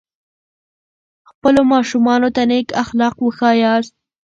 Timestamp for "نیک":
2.49-2.67